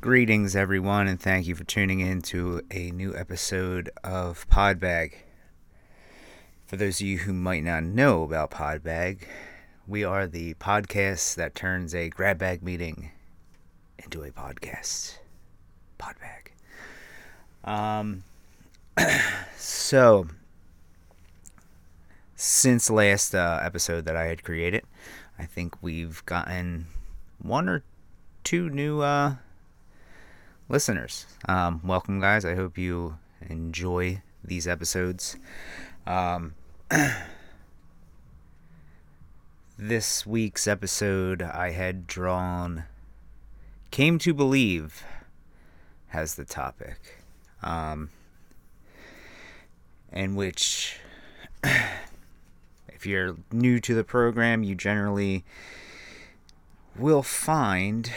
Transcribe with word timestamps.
Greetings, 0.00 0.56
everyone, 0.56 1.08
and 1.08 1.20
thank 1.20 1.46
you 1.46 1.54
for 1.54 1.64
tuning 1.64 2.00
in 2.00 2.22
to 2.22 2.62
a 2.70 2.90
new 2.90 3.14
episode 3.14 3.90
of 4.02 4.48
Podbag. 4.48 5.12
For 6.66 6.76
those 6.76 7.02
of 7.02 7.06
you 7.06 7.18
who 7.18 7.34
might 7.34 7.64
not 7.64 7.82
know 7.82 8.22
about 8.22 8.50
Podbag, 8.50 9.24
we 9.86 10.02
are 10.02 10.26
the 10.26 10.54
podcast 10.54 11.34
that 11.34 11.54
turns 11.54 11.94
a 11.94 12.08
grab 12.08 12.38
bag 12.38 12.62
meeting 12.62 13.10
into 13.98 14.22
a 14.22 14.30
podcast. 14.30 15.18
Podbag. 15.98 16.52
Um, 17.62 18.22
so, 19.58 20.28
since 22.36 22.88
last 22.88 23.34
uh, 23.34 23.60
episode 23.62 24.06
that 24.06 24.16
I 24.16 24.24
had 24.24 24.44
created, 24.44 24.84
I 25.38 25.44
think 25.44 25.82
we've 25.82 26.24
gotten 26.24 26.86
one 27.38 27.68
or 27.68 27.82
two 28.44 28.70
new 28.70 29.02
uh, 29.02 29.34
listeners. 30.70 31.26
Um, 31.48 31.80
welcome, 31.84 32.20
guys. 32.20 32.44
I 32.44 32.54
hope 32.54 32.78
you 32.78 33.18
enjoy 33.48 34.22
these 34.44 34.68
episodes. 34.68 35.36
Um, 36.06 36.54
this 39.76 40.24
week's 40.24 40.68
episode, 40.68 41.42
I 41.42 41.72
had 41.72 42.06
drawn 42.06 42.84
Came 43.90 44.20
to 44.20 44.32
Believe 44.32 45.02
has 46.08 46.36
the 46.36 46.44
topic. 46.44 47.24
Um, 47.64 48.10
in 50.12 50.36
which, 50.36 51.00
if 52.88 53.04
you're 53.04 53.36
new 53.50 53.80
to 53.80 53.92
the 53.92 54.04
program, 54.04 54.62
you 54.62 54.76
generally 54.76 55.44
will 56.96 57.24
find 57.24 58.12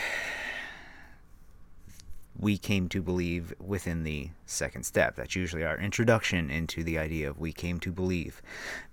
we 2.38 2.58
came 2.58 2.90
to 2.90 3.02
believe 3.02 3.54
within 3.60 4.04
the 4.04 4.30
second 4.46 4.84
step. 4.84 5.16
That's 5.16 5.36
usually 5.36 5.64
our 5.64 5.78
introduction 5.78 6.50
into 6.50 6.84
the 6.84 6.98
idea 6.98 7.30
of 7.30 7.40
we 7.40 7.54
came 7.54 7.80
to 7.82 7.92
believe 7.92 8.42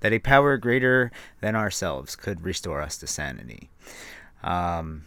that 0.00 0.12
a 0.12 0.18
power 0.18 0.56
greater 0.56 1.10
than 1.40 1.56
ourselves 1.56 2.16
could 2.16 2.44
restore 2.44 2.82
us 2.82 2.98
to 2.98 3.06
sanity. 3.06 3.70
Um, 4.42 5.06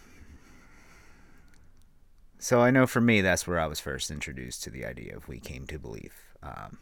so 2.40 2.60
I 2.62 2.72
know 2.72 2.88
for 2.88 3.02
me, 3.02 3.22
that's 3.22 3.48
where 3.48 3.60
I 3.60 3.68
was 3.68 3.80
first 3.80 4.12
introduced 4.12 4.64
to 4.64 4.70
the 4.70 4.86
idea 4.86 5.16
of 5.16 5.28
we 5.28 5.40
came 5.40 5.66
to 5.68 5.80
believe. 5.80 6.14
Um, 6.42 6.80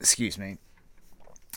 excuse 0.00 0.38
me. 0.38 0.58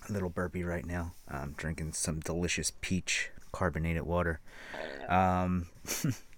A 0.09 0.11
little 0.11 0.29
burpy 0.29 0.63
right 0.63 0.85
now. 0.85 1.13
I'm 1.29 1.53
drinking 1.55 1.93
some 1.93 2.19
delicious 2.19 2.73
peach 2.81 3.29
carbonated 3.51 4.03
water. 4.03 4.39
Um, 5.07 5.67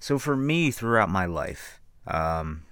So 0.00 0.18
for 0.18 0.34
me, 0.34 0.70
throughout 0.70 1.10
my 1.10 1.26
life, 1.26 1.78
um, 2.06 2.62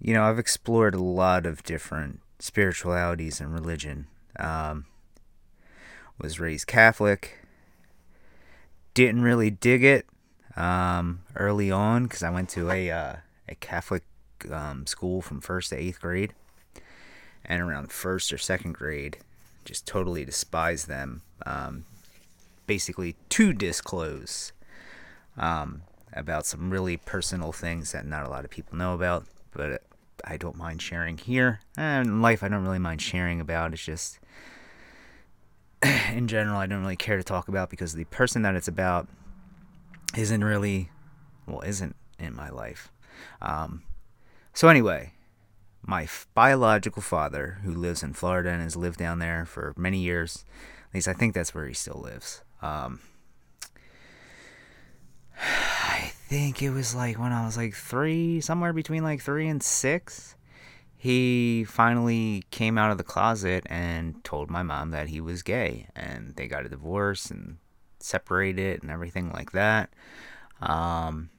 you 0.00 0.14
know, 0.14 0.22
I've 0.22 0.38
explored 0.38 0.94
a 0.94 1.02
lot 1.02 1.44
of 1.44 1.64
different 1.64 2.20
spiritualities 2.38 3.40
and 3.40 3.52
religion. 3.52 4.06
Um, 4.38 4.86
was 6.18 6.38
raised 6.38 6.68
Catholic. 6.68 7.38
Didn't 8.94 9.22
really 9.22 9.50
dig 9.50 9.82
it 9.82 10.06
um, 10.56 11.22
early 11.34 11.70
on 11.70 12.04
because 12.04 12.22
I 12.22 12.30
went 12.30 12.48
to 12.50 12.70
a 12.70 12.90
uh, 12.90 13.16
a 13.48 13.54
Catholic 13.56 14.04
um, 14.50 14.86
school 14.86 15.20
from 15.20 15.40
first 15.40 15.70
to 15.70 15.76
eighth 15.76 16.00
grade, 16.00 16.32
and 17.44 17.60
around 17.60 17.90
first 17.90 18.32
or 18.32 18.38
second 18.38 18.74
grade, 18.74 19.18
just 19.64 19.86
totally 19.86 20.24
despised 20.24 20.88
them. 20.88 21.22
Um, 21.44 21.84
basically, 22.66 23.16
to 23.30 23.52
disclose 23.52 24.52
um, 25.40 25.82
about 26.12 26.46
some 26.46 26.70
really 26.70 26.96
personal 26.98 27.50
things 27.50 27.90
that 27.92 28.06
not 28.06 28.24
a 28.24 28.28
lot 28.28 28.44
of 28.44 28.50
people 28.50 28.78
know 28.78 28.94
about, 28.94 29.24
but 29.52 29.82
I 30.24 30.36
don't 30.36 30.56
mind 30.56 30.82
sharing 30.82 31.18
here. 31.18 31.60
And 31.76 32.06
in 32.06 32.22
life, 32.22 32.44
I 32.44 32.48
don't 32.48 32.62
really 32.62 32.78
mind 32.78 33.02
sharing 33.02 33.40
about. 33.40 33.72
It's 33.72 33.84
just, 33.84 34.20
in 36.12 36.28
general, 36.28 36.58
I 36.58 36.66
don't 36.66 36.82
really 36.82 36.94
care 36.94 37.16
to 37.16 37.24
talk 37.24 37.48
about 37.48 37.70
because 37.70 37.94
the 37.94 38.04
person 38.04 38.42
that 38.42 38.54
it's 38.54 38.68
about 38.68 39.08
isn't 40.16 40.44
really, 40.44 40.90
well, 41.46 41.62
isn't 41.62 41.96
in 42.18 42.36
my 42.36 42.50
life. 42.50 42.92
Um, 43.40 43.82
so, 44.52 44.68
anyway, 44.68 45.14
my 45.82 46.06
biological 46.34 47.00
father, 47.00 47.60
who 47.64 47.72
lives 47.72 48.02
in 48.02 48.12
Florida 48.12 48.50
and 48.50 48.62
has 48.62 48.76
lived 48.76 48.98
down 48.98 49.20
there 49.20 49.46
for 49.46 49.72
many 49.76 50.00
years, 50.00 50.44
at 50.88 50.94
least 50.94 51.08
I 51.08 51.14
think 51.14 51.34
that's 51.34 51.54
where 51.54 51.66
he 51.66 51.74
still 51.74 52.00
lives. 52.02 52.42
Um, 52.60 53.00
I 55.40 56.12
think 56.30 56.62
it 56.62 56.70
was 56.70 56.94
like 56.94 57.18
when 57.18 57.32
I 57.32 57.44
was 57.44 57.56
like 57.56 57.74
three, 57.74 58.40
somewhere 58.40 58.72
between 58.72 59.02
like 59.02 59.20
three 59.20 59.48
and 59.48 59.60
six. 59.60 60.36
He 60.96 61.64
finally 61.64 62.44
came 62.52 62.78
out 62.78 62.92
of 62.92 62.98
the 62.98 63.04
closet 63.04 63.66
and 63.68 64.22
told 64.22 64.48
my 64.48 64.62
mom 64.62 64.92
that 64.92 65.08
he 65.08 65.20
was 65.20 65.42
gay, 65.42 65.88
and 65.96 66.36
they 66.36 66.46
got 66.46 66.64
a 66.64 66.68
divorce 66.68 67.32
and 67.32 67.56
separated 67.98 68.80
and 68.80 68.92
everything 68.92 69.32
like 69.32 69.50
that. 69.52 69.90
Um, 70.60 71.30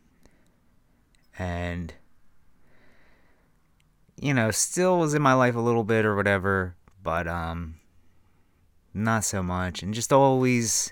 and 1.39 1.93
you 4.19 4.33
know, 4.33 4.51
still 4.51 4.99
was 4.99 5.13
in 5.13 5.21
my 5.21 5.33
life 5.33 5.55
a 5.55 5.61
little 5.61 5.85
bit 5.85 6.05
or 6.05 6.17
whatever, 6.17 6.75
but 7.01 7.29
um, 7.29 7.75
not 8.93 9.23
so 9.23 9.41
much, 9.41 9.83
and 9.83 9.93
just 9.93 10.11
always 10.11 10.91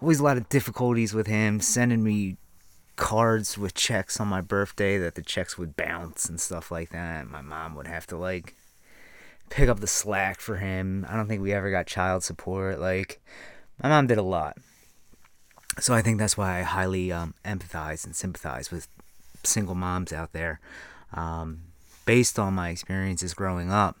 always 0.00 0.20
a 0.20 0.24
lot 0.24 0.38
of 0.38 0.48
difficulties 0.48 1.12
with 1.12 1.26
him 1.26 1.60
sending 1.60 2.02
me 2.02 2.38
cards 2.96 3.56
with 3.56 3.74
checks 3.74 4.18
on 4.18 4.28
my 4.28 4.40
birthday 4.40 4.98
that 4.98 5.14
the 5.14 5.22
checks 5.22 5.56
would 5.56 5.76
bounce 5.76 6.28
and 6.28 6.40
stuff 6.40 6.70
like 6.70 6.90
that. 6.90 7.28
My 7.28 7.42
mom 7.42 7.74
would 7.74 7.86
have 7.86 8.06
to 8.08 8.16
like 8.16 8.54
pick 9.50 9.68
up 9.68 9.80
the 9.80 9.86
slack 9.86 10.40
for 10.40 10.56
him. 10.56 11.06
I 11.08 11.16
don't 11.16 11.28
think 11.28 11.42
we 11.42 11.52
ever 11.52 11.70
got 11.70 11.86
child 11.86 12.24
support. 12.24 12.80
Like 12.80 13.20
my 13.82 13.88
mom 13.88 14.06
did 14.06 14.18
a 14.18 14.22
lot. 14.22 14.56
So 15.78 15.94
I 15.94 16.00
think 16.00 16.18
that's 16.18 16.36
why 16.36 16.60
I 16.60 16.62
highly 16.62 17.12
um, 17.12 17.34
empathize 17.44 18.04
and 18.04 18.16
sympathize 18.16 18.70
with 18.70 18.88
single 19.42 19.74
moms 19.74 20.12
out 20.12 20.32
there. 20.32 20.58
Um, 21.12 21.62
based 22.06 22.38
on 22.38 22.54
my 22.54 22.70
experiences 22.70 23.34
growing 23.34 23.70
up 23.70 23.96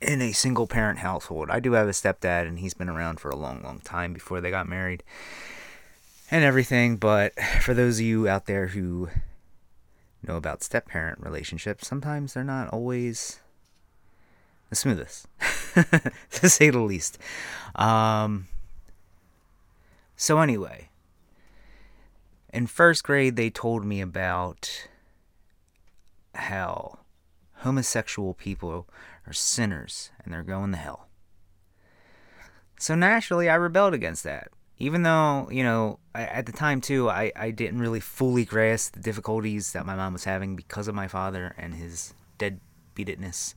in 0.00 0.20
a 0.22 0.32
single 0.32 0.66
parent 0.66 0.98
household. 1.00 1.50
I 1.50 1.60
do 1.60 1.72
have 1.72 1.86
a 1.88 1.92
stepdad, 1.92 2.46
and 2.46 2.58
he's 2.58 2.74
been 2.74 2.88
around 2.88 3.20
for 3.20 3.30
a 3.30 3.36
long, 3.36 3.62
long 3.62 3.80
time 3.80 4.12
before 4.12 4.40
they 4.40 4.50
got 4.50 4.68
married 4.68 5.02
and 6.30 6.44
everything. 6.44 6.96
But 6.96 7.34
for 7.62 7.74
those 7.74 7.98
of 7.98 8.04
you 8.04 8.28
out 8.28 8.46
there 8.46 8.68
who 8.68 9.08
know 10.26 10.36
about 10.36 10.62
step 10.62 10.86
parent 10.86 11.20
relationships, 11.20 11.86
sometimes 11.86 12.34
they're 12.34 12.44
not 12.44 12.68
always 12.68 13.40
the 14.70 14.76
smoothest, 14.76 15.26
to 16.32 16.48
say 16.48 16.70
the 16.70 16.80
least. 16.80 17.18
Um, 17.74 18.48
so, 20.16 20.40
anyway, 20.40 20.88
in 22.52 22.66
first 22.66 23.04
grade, 23.04 23.36
they 23.36 23.50
told 23.50 23.84
me 23.84 24.00
about 24.00 24.88
how 26.34 26.98
homosexual 27.58 28.34
people 28.34 28.88
are 29.26 29.32
sinners 29.32 30.10
and 30.22 30.32
they're 30.32 30.42
going 30.42 30.72
to 30.72 30.78
hell. 30.78 31.08
So 32.78 32.94
naturally, 32.94 33.48
I 33.48 33.54
rebelled 33.54 33.94
against 33.94 34.22
that. 34.24 34.50
Even 34.78 35.02
though, 35.02 35.48
you 35.50 35.62
know, 35.64 35.98
I, 36.14 36.22
at 36.22 36.46
the 36.46 36.52
time 36.52 36.80
too, 36.80 37.10
I, 37.10 37.32
I 37.34 37.50
didn't 37.50 37.80
really 37.80 38.00
fully 38.00 38.44
grasp 38.44 38.94
the 38.94 39.00
difficulties 39.00 39.72
that 39.72 39.84
my 39.84 39.96
mom 39.96 40.12
was 40.12 40.24
having 40.24 40.54
because 40.54 40.86
of 40.86 40.94
my 40.94 41.08
father 41.08 41.54
and 41.58 41.74
his 41.74 42.14
deadbeatedness. 42.38 43.54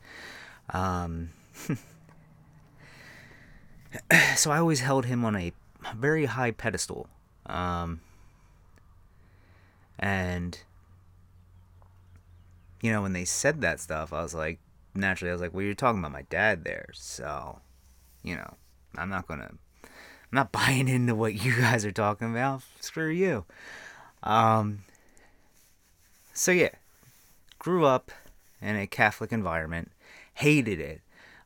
Um, 0.72 1.30
so 4.36 4.52
I 4.52 4.58
always 4.58 4.80
held 4.80 5.06
him 5.06 5.24
on 5.24 5.36
a 5.36 5.54
very 5.96 6.26
high 6.26 6.52
pedestal. 6.52 7.08
Um, 7.46 8.02
and 10.00 10.58
you 12.82 12.92
know, 12.92 13.02
when 13.02 13.14
they 13.14 13.26
said 13.26 13.62
that 13.62 13.80
stuff, 13.80 14.12
I 14.12 14.24
was 14.24 14.34
like, 14.34 14.60
naturally, 14.96 15.30
I 15.30 15.34
was 15.34 15.42
like, 15.42 15.54
well, 15.54 15.64
you're 15.64 15.76
talking 15.76 16.00
about 16.00 16.12
my 16.12 16.24
dad 16.24 16.64
there. 16.64 16.90
So, 16.94 17.60
you 18.24 18.36
know, 18.36 18.56
I'm 18.98 19.10
not 19.10 19.28
to, 19.40 19.52
I'm 20.32 20.38
not 20.38 20.52
buying 20.52 20.88
into 20.88 21.14
what 21.14 21.44
you 21.44 21.56
guys 21.60 21.86
are 21.86 21.92
talking 21.92 22.32
about. 22.32 22.62
Screw 22.80 23.10
you. 23.10 23.46
Um, 24.24 24.84
so, 26.34 26.52
yeah, 26.52 26.70
grew 27.60 27.86
up 27.86 28.12
in 28.62 28.76
a 28.76 28.88
Catholic 28.88 29.32
environment, 29.32 29.92
hated 30.36 30.80
it. 30.80 31.02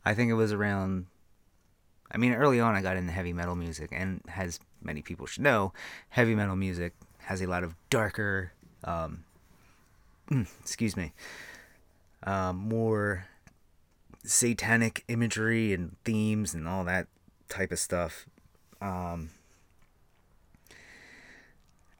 I 0.06 0.14
think 0.14 0.30
it 0.30 0.36
was 0.36 0.52
around, 0.52 1.08
I 2.12 2.18
mean, 2.18 2.34
early 2.34 2.60
on, 2.60 2.76
I 2.76 2.82
got 2.82 2.98
into 2.98 3.12
heavy 3.12 3.34
metal 3.34 3.56
music, 3.56 3.90
and 3.92 4.22
as 4.36 4.60
many 4.84 5.02
people 5.02 5.26
should 5.26 5.44
know, 5.44 5.74
heavy 6.10 6.36
metal 6.36 6.56
music 6.56 6.94
has 7.24 7.42
a 7.42 7.48
lot 7.48 7.64
of 7.64 7.74
darker, 7.90 8.52
um, 8.84 9.24
excuse 10.62 10.96
me, 10.96 11.14
um, 12.24 12.58
more 12.58 13.26
satanic 14.24 15.04
imagery 15.08 15.74
and 15.74 15.96
themes 16.04 16.54
and 16.54 16.68
all 16.68 16.84
that 16.84 17.08
type 17.50 17.72
of 17.72 17.80
stuff. 17.80 18.28
Um, 18.86 19.32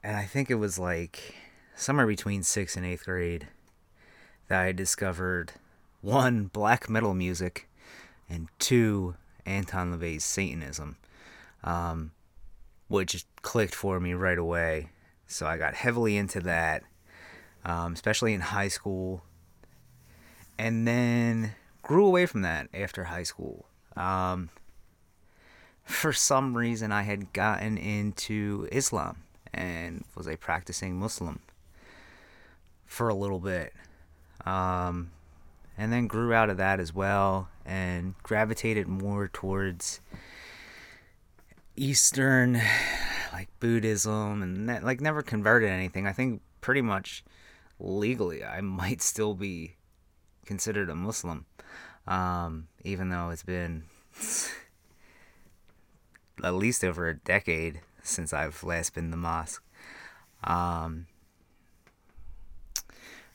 and 0.04 0.16
I 0.16 0.24
think 0.24 0.50
it 0.50 0.54
was 0.54 0.78
like 0.78 1.34
somewhere 1.74 2.06
between 2.06 2.44
sixth 2.44 2.76
and 2.76 2.86
eighth 2.86 3.04
grade 3.04 3.48
that 4.46 4.60
I 4.60 4.70
discovered 4.70 5.52
one 6.00 6.44
black 6.44 6.88
metal 6.88 7.12
music 7.12 7.68
and 8.30 8.46
two 8.60 9.16
Anton 9.44 9.98
LaVey's 9.98 10.24
Satanism, 10.24 10.96
um, 11.64 12.12
which 12.86 13.24
clicked 13.42 13.74
for 13.74 13.98
me 13.98 14.12
right 14.14 14.38
away. 14.38 14.90
So 15.26 15.46
I 15.46 15.58
got 15.58 15.74
heavily 15.74 16.16
into 16.16 16.38
that, 16.42 16.84
um, 17.64 17.94
especially 17.94 18.32
in 18.32 18.40
high 18.42 18.68
school, 18.68 19.24
and 20.56 20.86
then 20.86 21.56
grew 21.82 22.06
away 22.06 22.26
from 22.26 22.42
that 22.42 22.68
after 22.72 23.04
high 23.04 23.24
school. 23.24 23.66
Um, 23.96 24.50
for 25.86 26.12
some 26.12 26.56
reason, 26.56 26.90
I 26.90 27.02
had 27.02 27.32
gotten 27.32 27.78
into 27.78 28.68
Islam 28.72 29.22
and 29.54 30.04
was 30.16 30.26
a 30.26 30.36
practicing 30.36 30.98
Muslim 30.98 31.40
for 32.84 33.08
a 33.08 33.14
little 33.14 33.38
bit. 33.38 33.72
Um, 34.44 35.12
and 35.78 35.92
then 35.92 36.08
grew 36.08 36.34
out 36.34 36.50
of 36.50 36.56
that 36.56 36.80
as 36.80 36.92
well 36.92 37.48
and 37.64 38.14
gravitated 38.22 38.88
more 38.88 39.28
towards 39.28 40.00
Eastern, 41.76 42.60
like 43.32 43.48
Buddhism, 43.60 44.42
and 44.42 44.66
like 44.82 45.00
never 45.00 45.22
converted 45.22 45.70
anything. 45.70 46.06
I 46.06 46.12
think 46.12 46.42
pretty 46.60 46.82
much 46.82 47.24
legally, 47.78 48.44
I 48.44 48.60
might 48.60 49.02
still 49.02 49.34
be 49.34 49.76
considered 50.44 50.90
a 50.90 50.96
Muslim, 50.96 51.46
um, 52.08 52.66
even 52.82 53.10
though 53.10 53.30
it's 53.30 53.44
been 53.44 53.84
at 56.42 56.54
least 56.54 56.84
over 56.84 57.08
a 57.08 57.14
decade 57.14 57.80
since 58.02 58.32
I've 58.32 58.62
last 58.62 58.94
been 58.94 59.10
the 59.10 59.16
mosque. 59.16 59.62
Um, 60.44 61.06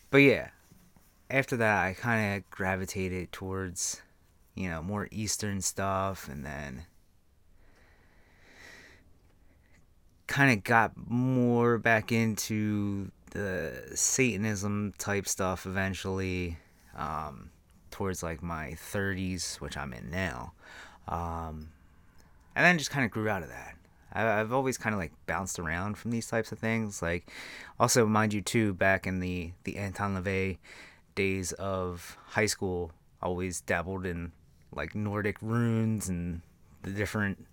but 0.10 0.20
yeah, 0.20 0.50
after 1.30 1.58
that, 1.58 1.86
I 1.86 1.94
kind 1.94 2.38
of 2.38 2.50
gravitated 2.50 3.32
towards, 3.32 4.02
you 4.56 4.70
know, 4.70 4.82
more 4.82 5.08
Eastern 5.12 5.62
stuff, 5.62 6.28
and 6.30 6.46
then 6.46 6.86
kind 10.28 10.52
of 10.52 10.64
got 10.64 10.92
more 10.96 11.78
back 11.78 12.12
into 12.12 13.12
the 13.32 13.92
Satanism 13.96 14.94
type 14.98 15.28
stuff 15.28 15.66
eventually, 15.66 16.58
um, 16.96 17.50
towards 17.90 18.24
like 18.24 18.42
my 18.42 18.76
30s, 18.92 19.56
which 19.56 19.78
I'm 19.78 19.94
in 19.94 20.10
now. 20.10 20.54
Um, 21.08 21.70
and 22.56 22.66
then 22.66 22.78
just 22.78 22.92
kind 22.92 23.06
of 23.06 23.12
grew 23.12 23.30
out 23.30 23.44
of 23.44 23.50
that. 23.50 23.76
I've 24.14 24.52
always 24.52 24.78
kind 24.78 24.94
of 24.94 25.00
like 25.00 25.14
bounced 25.26 25.58
around 25.58 25.98
from 25.98 26.12
these 26.12 26.28
types 26.28 26.52
of 26.52 26.60
things. 26.60 27.02
Like, 27.02 27.32
also 27.80 28.06
mind 28.06 28.34
you 28.34 28.42
too, 28.42 28.74
back 28.74 29.08
in 29.08 29.20
the 29.20 29.52
the 29.64 29.78
Anton 29.78 30.22
LaVey 30.22 30.58
days 31.16 31.54
of 31.54 32.18
high 32.28 32.46
school, 32.46 32.92
always 33.22 33.62
dabbled 33.62 34.06
in 34.06 34.34
like 34.74 34.96
Nordic 34.96 35.42
runes 35.42 36.10
and 36.10 36.42
the 36.84 36.92
different 36.92 37.48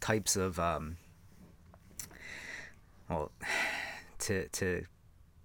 types 0.00 0.36
of 0.36 0.58
um, 0.58 0.96
well, 3.10 3.32
to 4.20 4.48
to 4.48 4.84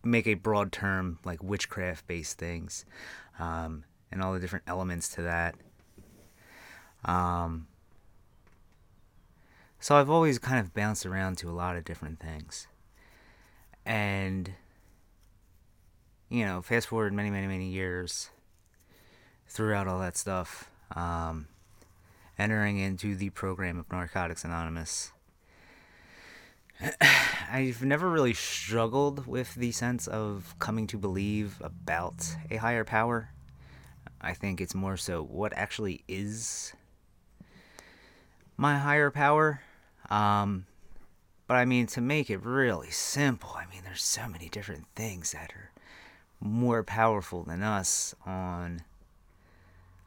make 0.03 0.27
a 0.27 0.35
broad 0.35 0.71
term 0.71 1.19
like 1.25 1.43
witchcraft 1.43 2.07
based 2.07 2.37
things, 2.37 2.85
um, 3.37 3.83
and 4.11 4.21
all 4.21 4.33
the 4.33 4.39
different 4.39 4.65
elements 4.65 5.09
to 5.09 5.23
that. 5.23 5.55
Um, 7.03 7.67
so 9.81 9.95
I've 9.95 10.11
always 10.11 10.37
kind 10.37 10.59
of 10.59 10.75
bounced 10.75 11.07
around 11.07 11.39
to 11.39 11.49
a 11.49 11.51
lot 11.51 11.75
of 11.75 11.83
different 11.83 12.19
things. 12.19 12.67
And, 13.83 14.53
you 16.29 16.45
know, 16.45 16.61
fast 16.61 16.87
forward 16.87 17.13
many, 17.13 17.31
many, 17.31 17.47
many 17.47 17.67
years 17.67 18.29
throughout 19.47 19.87
all 19.87 19.97
that 19.99 20.15
stuff, 20.15 20.69
um, 20.95 21.47
entering 22.37 22.77
into 22.77 23.15
the 23.15 23.31
program 23.31 23.79
of 23.79 23.91
Narcotics 23.91 24.45
Anonymous. 24.45 25.11
I've 27.51 27.83
never 27.83 28.07
really 28.07 28.35
struggled 28.35 29.25
with 29.25 29.55
the 29.55 29.71
sense 29.71 30.05
of 30.05 30.53
coming 30.59 30.85
to 30.87 30.97
believe 30.99 31.59
about 31.59 32.35
a 32.51 32.57
higher 32.57 32.83
power. 32.83 33.29
I 34.21 34.35
think 34.35 34.61
it's 34.61 34.75
more 34.75 34.95
so 34.95 35.23
what 35.23 35.53
actually 35.53 36.03
is 36.07 36.73
my 38.57 38.77
higher 38.77 39.09
power 39.09 39.61
um, 40.11 40.65
but 41.47 41.55
I 41.55 41.65
mean, 41.65 41.87
to 41.87 42.01
make 42.01 42.29
it 42.29 42.43
really 42.43 42.91
simple, 42.91 43.51
I 43.55 43.65
mean, 43.65 43.83
there's 43.85 44.03
so 44.03 44.27
many 44.27 44.49
different 44.49 44.85
things 44.93 45.31
that 45.31 45.53
are 45.53 45.71
more 46.41 46.83
powerful 46.83 47.43
than 47.43 47.63
us 47.63 48.13
on 48.25 48.83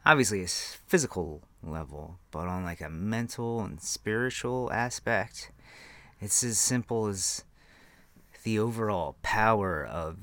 obviously 0.04 0.42
a 0.42 0.46
physical 0.46 1.40
level, 1.62 2.18
but 2.30 2.46
on 2.46 2.64
like 2.64 2.82
a 2.82 2.90
mental 2.90 3.60
and 3.60 3.80
spiritual 3.80 4.70
aspect, 4.72 5.50
it's 6.20 6.44
as 6.44 6.58
simple 6.58 7.06
as 7.06 7.44
the 8.42 8.58
overall 8.58 9.16
power 9.22 9.86
of 9.86 10.18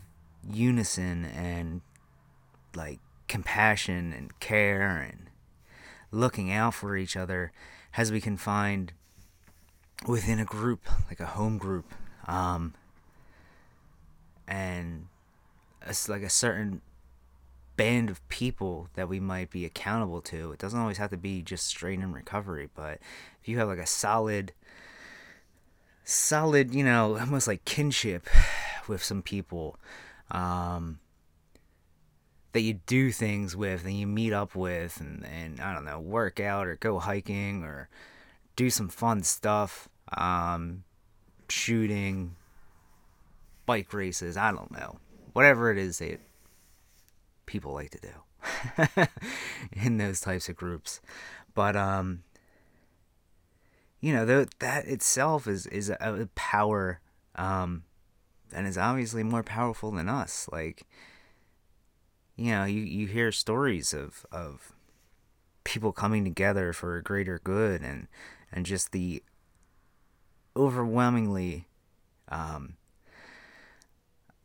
unison 0.47 1.25
and 1.25 1.81
like 2.75 2.99
compassion 3.27 4.13
and 4.13 4.39
care 4.39 4.97
and 4.97 5.29
looking 6.11 6.51
out 6.51 6.75
for 6.75 6.95
each 6.95 7.17
other 7.17 7.51
as 7.97 8.11
we 8.11 8.21
can 8.21 8.37
find 8.37 8.93
within 10.07 10.39
a 10.39 10.45
group, 10.45 10.81
like 11.07 11.19
a 11.19 11.27
home 11.27 11.57
group, 11.57 11.93
um, 12.27 12.73
and 14.47 15.07
it's 15.85 16.09
like 16.09 16.23
a 16.23 16.29
certain 16.29 16.81
band 17.77 18.09
of 18.09 18.27
people 18.29 18.89
that 18.95 19.09
we 19.09 19.19
might 19.19 19.49
be 19.49 19.65
accountable 19.65 20.21
to. 20.21 20.51
It 20.51 20.59
doesn't 20.59 20.79
always 20.79 20.97
have 20.97 21.09
to 21.11 21.17
be 21.17 21.41
just 21.41 21.65
straight 21.65 21.99
in 21.99 22.13
recovery, 22.13 22.69
but 22.75 22.99
if 23.41 23.47
you 23.47 23.57
have 23.57 23.67
like 23.67 23.79
a 23.79 23.87
solid, 23.87 24.53
solid, 26.03 26.73
you 26.73 26.83
know, 26.83 27.17
almost 27.19 27.47
like 27.47 27.65
kinship 27.65 28.27
with 28.87 29.03
some 29.03 29.21
people, 29.21 29.77
um, 30.29 30.99
that 32.53 32.61
you 32.61 32.73
do 32.85 33.11
things 33.11 33.55
with 33.55 33.85
and 33.85 33.97
you 33.97 34.05
meet 34.05 34.33
up 34.33 34.55
with 34.55 34.99
and, 34.99 35.25
and 35.25 35.61
I 35.61 35.73
don't 35.73 35.85
know, 35.85 35.99
work 35.99 36.39
out 36.39 36.67
or 36.67 36.75
go 36.75 36.99
hiking 36.99 37.63
or 37.63 37.87
do 38.55 38.69
some 38.69 38.89
fun 38.89 39.23
stuff 39.23 39.89
um, 40.17 40.83
shooting, 41.49 42.35
bike 43.65 43.93
races. 43.93 44.37
I 44.37 44.51
don't 44.51 44.71
know. 44.71 44.99
Whatever 45.33 45.71
it 45.71 45.77
is 45.77 45.99
that 45.99 46.19
people 47.45 47.73
like 47.73 47.91
to 47.91 47.99
do 47.99 49.07
in 49.73 49.97
those 49.97 50.19
types 50.19 50.49
of 50.49 50.55
groups. 50.55 50.99
But, 51.53 51.75
um, 51.75 52.23
you 53.99 54.13
know, 54.13 54.25
th- 54.25 54.49
that 54.59 54.87
itself 54.87 55.47
is, 55.47 55.67
is 55.67 55.89
a 55.89 56.29
power 56.35 56.99
um, 57.35 57.83
and 58.53 58.67
is 58.67 58.77
obviously 58.77 59.23
more 59.23 59.43
powerful 59.43 59.91
than 59.91 60.09
us. 60.09 60.49
Like, 60.51 60.83
you 62.35 62.51
know, 62.51 62.65
you, 62.65 62.81
you 62.81 63.07
hear 63.07 63.31
stories 63.31 63.93
of, 63.93 64.25
of 64.31 64.73
people 65.63 65.91
coming 65.91 66.23
together 66.23 66.73
for 66.73 66.97
a 66.97 67.03
greater 67.03 67.39
good 67.43 67.81
and, 67.81 68.07
and 68.51 68.65
just 68.65 68.91
the 68.91 69.23
overwhelmingly 70.55 71.67
um, 72.29 72.75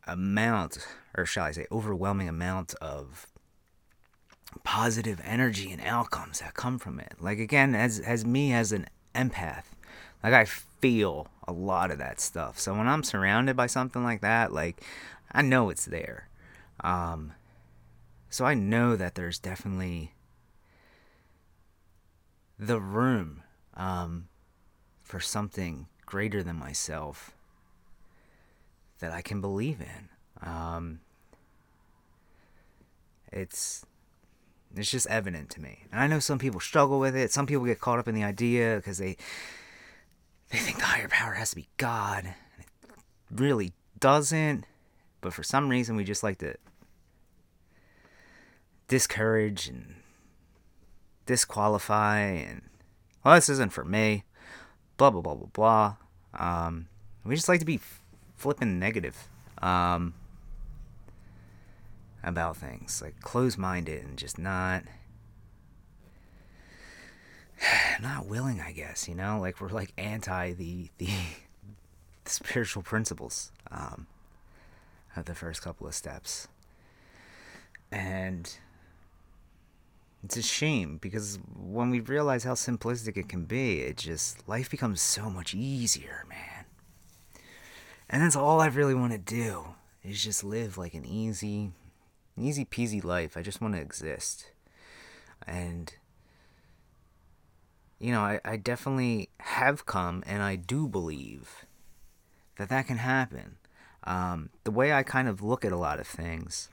amount, 0.06 0.86
or 1.16 1.26
shall 1.26 1.44
I 1.44 1.52
say, 1.52 1.66
overwhelming 1.70 2.28
amount 2.28 2.74
of 2.80 3.26
positive 4.64 5.20
energy 5.24 5.70
and 5.70 5.82
outcomes 5.82 6.40
that 6.40 6.54
come 6.54 6.78
from 6.78 7.00
it. 7.00 7.14
Like 7.20 7.38
again, 7.38 7.74
as 7.74 8.00
as 8.00 8.24
me 8.24 8.52
as 8.52 8.72
an 8.72 8.86
empath, 9.14 9.64
like 10.22 10.32
I 10.34 10.44
feel 10.44 11.28
a 11.46 11.52
lot 11.52 11.90
of 11.90 11.98
that 11.98 12.20
stuff. 12.20 12.58
So 12.58 12.74
when 12.74 12.88
I'm 12.88 13.02
surrounded 13.02 13.56
by 13.56 13.66
something 13.66 14.02
like 14.02 14.20
that, 14.20 14.52
like 14.52 14.82
I 15.32 15.42
know 15.42 15.70
it's 15.70 15.84
there. 15.84 16.28
Um, 16.80 17.32
so 18.30 18.44
I 18.44 18.54
know 18.54 18.96
that 18.96 19.14
there's 19.14 19.38
definitely 19.38 20.12
the 22.58 22.80
room 22.80 23.42
um, 23.76 24.28
for 25.02 25.20
something 25.20 25.86
greater 26.04 26.42
than 26.42 26.56
myself 26.56 27.32
that 29.00 29.12
I 29.12 29.22
can 29.22 29.40
believe 29.40 29.80
in. 29.80 30.48
Um, 30.48 31.00
it's 33.32 33.84
it's 34.74 34.90
just 34.90 35.06
evident 35.06 35.50
to 35.50 35.60
me. 35.60 35.84
And 35.90 36.00
I 36.00 36.06
know 36.06 36.18
some 36.18 36.38
people 36.38 36.60
struggle 36.60 36.98
with 36.98 37.16
it. 37.16 37.32
Some 37.32 37.46
people 37.46 37.64
get 37.64 37.80
caught 37.80 37.98
up 37.98 38.08
in 38.08 38.14
the 38.14 38.24
idea 38.24 38.76
because 38.76 38.98
they 38.98 39.16
they 40.50 40.58
think 40.58 40.78
the 40.78 40.84
higher 40.84 41.08
power 41.08 41.32
has 41.34 41.50
to 41.50 41.56
be 41.56 41.68
God. 41.76 42.24
And 42.24 42.64
it 42.64 42.90
really 43.30 43.72
doesn't. 43.98 44.64
But 45.20 45.32
for 45.32 45.42
some 45.42 45.68
reason 45.68 45.96
we 45.96 46.04
just 46.04 46.22
like 46.22 46.38
to 46.38 46.56
discourage 48.88 49.68
and 49.68 49.96
disqualify 51.26 52.20
and 52.20 52.62
well 53.26 53.34
this 53.34 53.48
isn't 53.48 53.72
for 53.72 53.84
me. 53.84 54.22
Blah 54.98 55.10
blah 55.10 55.20
blah 55.20 55.34
blah 55.34 55.48
blah. 55.52 55.96
Um, 56.32 56.86
we 57.24 57.34
just 57.34 57.48
like 57.48 57.58
to 57.58 57.66
be 57.66 57.80
flipping 58.36 58.78
negative 58.78 59.28
um, 59.60 60.14
about 62.22 62.56
things, 62.56 63.02
like 63.02 63.20
close 63.20 63.58
minded 63.58 64.04
and 64.04 64.16
just 64.16 64.38
not 64.38 64.84
not 68.00 68.26
willing, 68.26 68.60
I 68.60 68.70
guess, 68.70 69.08
you 69.08 69.16
know, 69.16 69.40
like 69.40 69.60
we're 69.60 69.70
like 69.70 69.92
anti 69.98 70.52
the 70.52 70.90
the, 70.98 71.06
the 72.24 72.30
spiritual 72.30 72.84
principles 72.84 73.50
um, 73.72 74.06
of 75.16 75.24
the 75.24 75.34
first 75.34 75.62
couple 75.62 75.88
of 75.88 75.96
steps, 75.96 76.46
and 77.90 78.56
it's 80.24 80.36
a 80.36 80.42
shame 80.42 80.98
because 81.00 81.38
when 81.54 81.90
we 81.90 82.00
realize 82.00 82.44
how 82.44 82.54
simplistic 82.54 83.16
it 83.16 83.28
can 83.28 83.44
be, 83.44 83.80
it 83.80 83.96
just 83.96 84.48
life 84.48 84.70
becomes 84.70 85.00
so 85.00 85.30
much 85.30 85.54
easier, 85.54 86.24
man. 86.28 86.64
And 88.08 88.22
that's 88.22 88.36
all 88.36 88.60
I 88.60 88.66
really 88.66 88.94
want 88.94 89.12
to 89.12 89.18
do 89.18 89.74
is 90.02 90.22
just 90.22 90.44
live 90.44 90.78
like 90.78 90.94
an 90.94 91.04
easy, 91.04 91.72
an 92.36 92.44
easy 92.44 92.64
peasy 92.64 93.02
life. 93.02 93.36
I 93.36 93.42
just 93.42 93.60
want 93.60 93.74
to 93.74 93.80
exist, 93.80 94.50
and 95.46 95.94
you 97.98 98.12
know, 98.12 98.20
I, 98.20 98.40
I 98.44 98.56
definitely 98.56 99.30
have 99.40 99.86
come 99.86 100.22
and 100.26 100.42
I 100.42 100.56
do 100.56 100.86
believe 100.86 101.64
that 102.58 102.68
that 102.68 102.86
can 102.86 102.98
happen. 102.98 103.56
Um, 104.04 104.50
the 104.64 104.70
way 104.70 104.92
I 104.92 105.02
kind 105.02 105.28
of 105.28 105.42
look 105.42 105.64
at 105.64 105.72
a 105.72 105.76
lot 105.76 105.98
of 105.98 106.06
things 106.06 106.68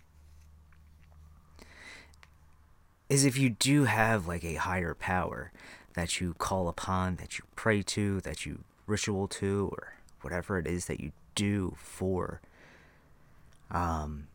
is 3.10 3.26
if 3.26 3.38
you 3.38 3.50
do 3.50 3.86
have 3.86 4.28
like 4.28 4.44
a 4.44 4.56
higher 4.56 4.94
power 4.94 5.52
that 5.94 6.20
you 6.20 6.34
call 6.36 6.68
upon, 6.68 7.18
that 7.18 7.38
you 7.38 7.46
pray 7.56 7.82
to, 7.84 8.22
that 8.22 8.46
you 8.46 8.64
ritual 8.88 9.28
to, 9.28 9.70
or 9.72 9.94
whatever 10.22 10.58
it 10.58 10.68
is 10.68 10.86
that 10.86 11.00
you 11.00 11.12
do 11.36 11.76
for, 11.78 12.42
um, 13.70 14.28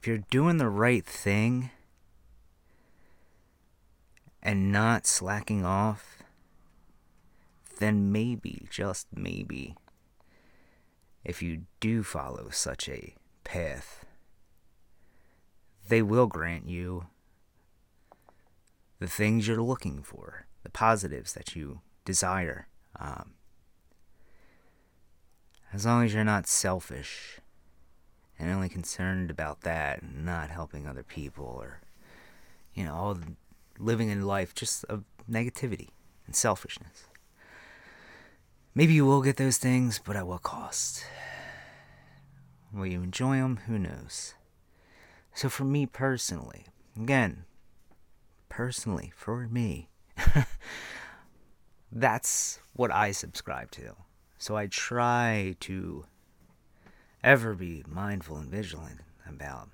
if 0.00 0.06
you're 0.06 0.18
doing 0.30 0.58
the 0.58 0.68
right 0.68 1.04
thing 1.04 1.70
and 4.42 4.72
not 4.72 5.06
slacking 5.06 5.64
off 5.64 6.22
then 7.82 8.12
maybe, 8.12 8.68
just 8.70 9.08
maybe, 9.12 9.74
if 11.24 11.42
you 11.42 11.62
do 11.80 12.04
follow 12.04 12.48
such 12.48 12.88
a 12.88 13.16
path, 13.42 14.04
they 15.88 16.00
will 16.00 16.28
grant 16.28 16.68
you 16.68 17.06
the 19.02 19.08
things 19.08 19.48
you're 19.48 19.60
looking 19.60 20.00
for, 20.00 20.46
the 20.62 20.70
positives 20.70 21.32
that 21.32 21.56
you 21.56 21.80
desire. 22.04 22.68
Um, 22.98 23.32
as 25.72 25.84
long 25.84 26.04
as 26.04 26.14
you're 26.14 26.22
not 26.22 26.46
selfish 26.46 27.40
and 28.38 28.48
only 28.48 28.68
concerned 28.68 29.28
about 29.28 29.62
that 29.62 30.02
and 30.02 30.24
not 30.24 30.50
helping 30.50 30.86
other 30.86 31.02
people 31.02 31.44
or, 31.60 31.80
you 32.74 32.84
know, 32.84 32.94
all 32.94 33.18
living 33.76 34.08
in 34.08 34.22
life 34.22 34.54
just 34.54 34.84
of 34.84 35.02
negativity 35.28 35.88
and 36.26 36.36
selfishness. 36.36 37.06
Maybe 38.76 38.94
you 38.94 39.04
will 39.04 39.22
get 39.22 39.36
those 39.36 39.58
things, 39.58 39.98
but 39.98 40.14
at 40.14 40.28
what 40.28 40.44
cost? 40.44 41.04
Will 42.72 42.86
you 42.86 43.02
enjoy 43.02 43.36
them? 43.36 43.60
Who 43.66 43.78
knows? 43.78 44.34
So, 45.34 45.48
for 45.48 45.64
me 45.64 45.86
personally, 45.86 46.66
again, 46.96 47.44
personally, 48.52 49.10
for 49.16 49.48
me, 49.48 49.88
that's 51.90 52.60
what 52.74 52.92
I 52.92 53.10
subscribe 53.10 53.70
to. 53.70 53.96
So, 54.36 54.56
I 54.56 54.66
try 54.66 55.56
to 55.60 56.04
ever 57.24 57.54
be 57.54 57.82
mindful 57.88 58.36
and 58.36 58.50
vigilant 58.50 59.00
about 59.26 59.70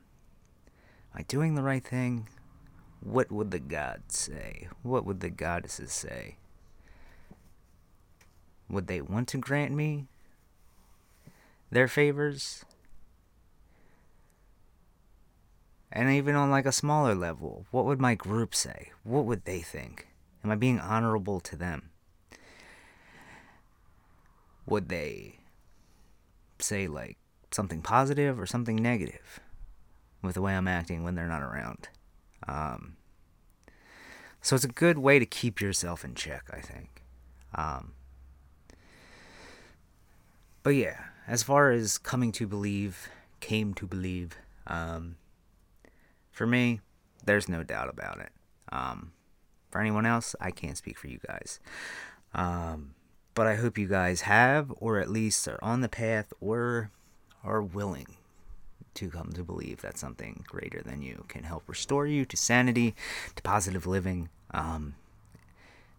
am 1.12 1.12
I 1.12 1.22
doing 1.22 1.56
the 1.56 1.62
right 1.62 1.84
thing? 1.84 2.28
What 3.00 3.32
would 3.32 3.50
the 3.50 3.58
gods 3.58 4.16
say? 4.16 4.68
What 4.84 5.04
would 5.04 5.18
the 5.18 5.30
goddesses 5.30 5.90
say? 5.90 6.36
Would 8.70 8.86
they 8.86 9.00
want 9.00 9.26
to 9.28 9.38
grant 9.38 9.74
me 9.74 10.06
their 11.72 11.88
favors? 11.88 12.64
And 15.90 16.10
even 16.10 16.34
on 16.34 16.50
like 16.50 16.66
a 16.66 16.72
smaller 16.72 17.14
level, 17.14 17.66
what 17.70 17.84
would 17.86 18.00
my 18.00 18.14
group 18.14 18.54
say? 18.54 18.90
What 19.04 19.24
would 19.24 19.44
they 19.44 19.60
think? 19.60 20.08
Am 20.44 20.50
I 20.50 20.54
being 20.54 20.78
honorable 20.78 21.40
to 21.40 21.56
them? 21.56 21.90
Would 24.66 24.88
they 24.88 25.36
say 26.58 26.86
like 26.86 27.16
something 27.50 27.80
positive 27.80 28.38
or 28.38 28.46
something 28.46 28.76
negative 28.76 29.40
with 30.22 30.34
the 30.34 30.42
way 30.42 30.54
I'm 30.54 30.68
acting 30.68 31.04
when 31.04 31.14
they're 31.14 31.26
not 31.26 31.42
around? 31.42 31.88
Um, 32.46 32.96
so 34.42 34.54
it's 34.54 34.64
a 34.64 34.68
good 34.68 34.98
way 34.98 35.18
to 35.18 35.26
keep 35.26 35.60
yourself 35.60 36.04
in 36.04 36.14
check, 36.14 36.44
I 36.52 36.60
think. 36.60 37.02
Um, 37.54 37.92
but 40.62 40.70
yeah, 40.70 40.98
as 41.26 41.42
far 41.42 41.70
as 41.70 41.98
coming 41.98 42.30
to 42.32 42.46
believe, 42.46 43.08
came 43.40 43.74
to 43.74 43.86
believe, 43.86 44.36
um, 44.66 45.16
for 46.38 46.46
me, 46.46 46.80
there's 47.24 47.48
no 47.48 47.64
doubt 47.64 47.90
about 47.90 48.20
it. 48.20 48.30
Um, 48.70 49.10
for 49.72 49.80
anyone 49.80 50.06
else, 50.06 50.36
I 50.40 50.52
can't 50.52 50.78
speak 50.78 50.96
for 50.96 51.08
you 51.08 51.18
guys. 51.26 51.58
Um, 52.32 52.94
but 53.34 53.48
I 53.48 53.56
hope 53.56 53.76
you 53.76 53.88
guys 53.88 54.20
have, 54.20 54.72
or 54.76 55.00
at 55.00 55.10
least 55.10 55.48
are 55.48 55.58
on 55.60 55.80
the 55.80 55.88
path, 55.88 56.32
or 56.40 56.92
are 57.42 57.60
willing 57.60 58.06
to 58.94 59.10
come 59.10 59.32
to 59.32 59.42
believe 59.42 59.82
that 59.82 59.98
something 59.98 60.44
greater 60.46 60.80
than 60.80 61.02
you 61.02 61.24
can 61.26 61.42
help 61.42 61.64
restore 61.66 62.06
you 62.06 62.24
to 62.26 62.36
sanity, 62.36 62.94
to 63.34 63.42
positive 63.42 63.84
living, 63.84 64.28
um, 64.52 64.94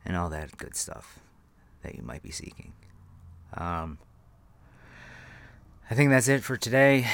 and 0.05 0.15
all 0.15 0.29
that 0.29 0.57
good 0.57 0.75
stuff 0.75 1.19
that 1.83 1.95
you 1.95 2.01
might 2.01 2.23
be 2.23 2.31
seeking. 2.31 2.71
Um, 3.55 3.97
I 5.91 5.95
think 5.95 6.09
that's 6.11 6.29
it 6.29 6.43
for 6.43 6.55
today. 6.55 7.07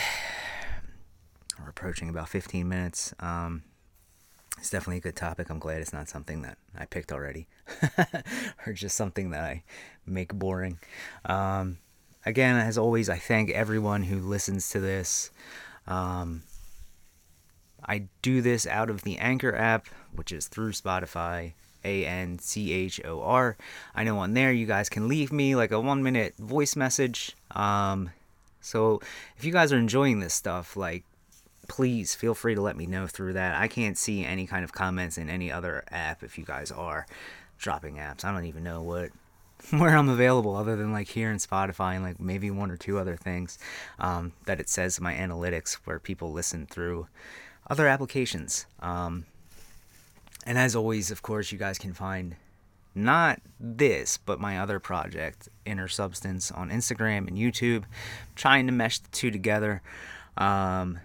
We're 1.59 1.69
approaching 1.69 2.09
about 2.09 2.29
15 2.29 2.67
minutes. 2.67 3.13
Um, 3.19 3.63
it's 4.57 4.69
definitely 4.69 4.97
a 4.97 5.01
good 5.01 5.15
topic. 5.15 5.49
I'm 5.49 5.59
glad 5.59 5.81
it's 5.81 5.93
not 5.93 6.09
something 6.09 6.41
that 6.43 6.57
I 6.77 6.85
picked 6.85 7.11
already, 7.11 7.47
or 8.65 8.73
just 8.73 8.95
something 8.95 9.31
that 9.31 9.43
I 9.43 9.63
make 10.05 10.33
boring. 10.33 10.79
Um, 11.25 11.77
again, 12.25 12.55
as 12.55 12.77
always, 12.77 13.09
I 13.09 13.17
thank 13.17 13.49
everyone 13.49 14.03
who 14.03 14.19
listens 14.19 14.69
to 14.69 14.79
this. 14.79 15.31
Um, 15.87 16.43
I 17.85 18.07
do 18.21 18.41
this 18.41 18.65
out 18.65 18.89
of 18.89 19.03
the 19.03 19.17
Anchor 19.17 19.55
app, 19.55 19.87
which 20.13 20.31
is 20.31 20.47
through 20.47 20.71
Spotify. 20.71 21.53
A 21.83 22.03
N 22.03 22.39
C 22.39 22.73
H 22.73 22.99
O 23.05 23.21
R. 23.21 23.55
I 23.93 24.03
know 24.03 24.17
on 24.17 24.33
there 24.33 24.51
you 24.51 24.65
guys 24.65 24.89
can 24.89 25.07
leave 25.07 25.31
me 25.31 25.55
like 25.55 25.71
a 25.71 25.79
one 25.79 26.01
minute 26.01 26.35
voice 26.37 26.75
message. 26.75 27.35
Um, 27.51 28.09
so 28.59 29.01
if 29.37 29.45
you 29.45 29.51
guys 29.51 29.71
are 29.71 29.77
enjoying 29.77 30.19
this 30.19 30.33
stuff, 30.33 30.75
like 30.75 31.03
please 31.67 32.15
feel 32.15 32.33
free 32.33 32.55
to 32.55 32.61
let 32.61 32.77
me 32.77 32.85
know 32.85 33.07
through 33.07 33.33
that. 33.33 33.55
I 33.55 33.67
can't 33.67 33.97
see 33.97 34.23
any 34.23 34.47
kind 34.47 34.63
of 34.63 34.73
comments 34.73 35.17
in 35.17 35.29
any 35.29 35.51
other 35.51 35.83
app 35.89 36.23
if 36.23 36.37
you 36.37 36.45
guys 36.45 36.71
are 36.71 37.05
dropping 37.57 37.95
apps. 37.95 38.23
I 38.23 38.31
don't 38.31 38.45
even 38.45 38.63
know 38.63 38.81
what 38.81 39.11
where 39.71 39.97
I'm 39.97 40.09
available 40.09 40.55
other 40.55 40.75
than 40.75 40.91
like 40.91 41.07
here 41.07 41.31
in 41.31 41.37
Spotify 41.37 41.95
and 41.95 42.03
like 42.03 42.19
maybe 42.19 42.51
one 42.51 42.71
or 42.71 42.77
two 42.77 42.99
other 42.99 43.15
things 43.15 43.57
um, 43.99 44.33
that 44.45 44.59
it 44.59 44.69
says 44.69 44.97
in 44.97 45.03
my 45.03 45.13
analytics 45.13 45.75
where 45.85 45.99
people 45.99 46.31
listen 46.31 46.65
through 46.65 47.07
other 47.69 47.87
applications. 47.87 48.65
Um, 48.79 49.25
and 50.45 50.57
as 50.57 50.75
always, 50.75 51.09
of 51.09 51.21
course, 51.21 51.51
you 51.51 51.57
guys 51.57 51.79
can 51.79 51.93
find 51.93 52.35
not 52.93 53.41
this, 53.59 54.17
but 54.17 54.39
my 54.39 54.59
other 54.59 54.79
project, 54.79 55.49
Inner 55.65 55.87
Substance, 55.87 56.51
on 56.51 56.69
Instagram 56.69 57.27
and 57.27 57.37
YouTube. 57.37 57.83
I'm 57.83 58.35
trying 58.35 58.67
to 58.67 58.71
mesh 58.71 58.99
the 58.99 59.09
two 59.09 59.31
together. 59.31 59.81
Um, 60.37 60.99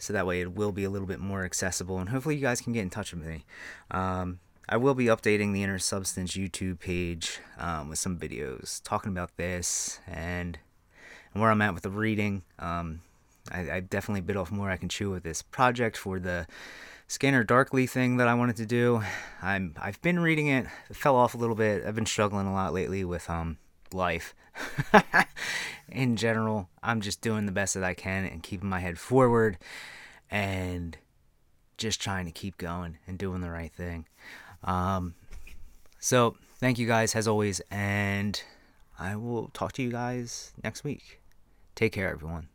so 0.00 0.12
that 0.12 0.26
way 0.26 0.40
it 0.40 0.52
will 0.52 0.72
be 0.72 0.84
a 0.84 0.90
little 0.90 1.06
bit 1.06 1.20
more 1.20 1.44
accessible, 1.44 1.98
and 1.98 2.08
hopefully 2.08 2.34
you 2.34 2.40
guys 2.40 2.60
can 2.60 2.72
get 2.72 2.82
in 2.82 2.90
touch 2.90 3.12
with 3.12 3.24
me. 3.24 3.44
Um, 3.90 4.40
I 4.68 4.76
will 4.76 4.94
be 4.94 5.06
updating 5.06 5.52
the 5.52 5.62
Inner 5.62 5.78
Substance 5.78 6.32
YouTube 6.32 6.80
page 6.80 7.38
um, 7.58 7.88
with 7.88 7.98
some 7.98 8.18
videos 8.18 8.80
talking 8.82 9.12
about 9.12 9.36
this 9.36 10.00
and, 10.06 10.58
and 11.32 11.42
where 11.42 11.50
I'm 11.50 11.62
at 11.62 11.74
with 11.74 11.82
the 11.82 11.90
reading. 11.90 12.42
Um, 12.58 13.00
I, 13.50 13.70
I 13.70 13.80
definitely 13.80 14.20
bit 14.20 14.36
off 14.36 14.50
more 14.50 14.70
I 14.70 14.76
can 14.76 14.88
chew 14.88 15.10
with 15.10 15.22
this 15.22 15.42
project 15.42 15.96
for 15.96 16.18
the 16.18 16.46
Scanner 17.08 17.42
Darkly 17.42 17.88
thing 17.88 18.18
that 18.18 18.28
I 18.28 18.34
wanted 18.34 18.56
to 18.56 18.66
do. 18.66 19.02
I'm 19.42 19.74
I've 19.80 20.00
been 20.02 20.20
reading 20.20 20.46
it. 20.46 20.66
It 20.88 20.96
fell 20.96 21.16
off 21.16 21.34
a 21.34 21.38
little 21.38 21.56
bit. 21.56 21.84
I've 21.84 21.96
been 21.96 22.06
struggling 22.06 22.46
a 22.46 22.52
lot 22.52 22.72
lately 22.72 23.04
with 23.04 23.28
um 23.28 23.58
life. 23.94 24.34
In 25.92 26.16
general, 26.16 26.68
I'm 26.82 27.00
just 27.00 27.20
doing 27.20 27.46
the 27.46 27.52
best 27.52 27.74
that 27.74 27.84
I 27.84 27.94
can 27.94 28.24
and 28.24 28.42
keeping 28.42 28.68
my 28.68 28.80
head 28.80 28.98
forward 28.98 29.58
and 30.30 30.96
just 31.76 32.00
trying 32.00 32.26
to 32.26 32.32
keep 32.32 32.58
going 32.58 32.98
and 33.06 33.18
doing 33.18 33.40
the 33.40 33.50
right 33.50 33.72
thing. 33.72 34.06
Um, 34.62 35.14
so 35.98 36.36
thank 36.58 36.78
you 36.78 36.86
guys 36.86 37.16
as 37.16 37.26
always, 37.26 37.60
and 37.70 38.40
I 38.98 39.16
will 39.16 39.48
talk 39.48 39.72
to 39.72 39.82
you 39.82 39.90
guys 39.90 40.52
next 40.62 40.84
week. 40.84 41.20
Take 41.74 41.92
care, 41.92 42.10
everyone. 42.10 42.49